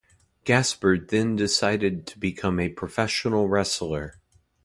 [0.45, 4.15] Gaspard then decided to become a professional wrestler.